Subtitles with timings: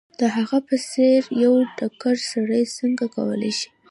[0.19, 3.69] د هغه په څېر یو ډنګر سړی څنګه کولای شي